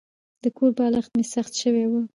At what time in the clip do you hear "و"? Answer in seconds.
1.91-1.93